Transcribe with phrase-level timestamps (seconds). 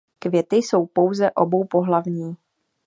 [0.19, 2.37] Květy jsou pouze oboupohlavní.